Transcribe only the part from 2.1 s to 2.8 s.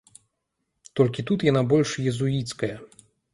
езуіцкая.